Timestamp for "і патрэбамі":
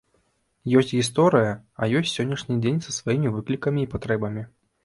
3.87-4.43